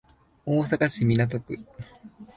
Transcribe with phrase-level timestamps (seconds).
[0.47, 1.59] 大阪市港区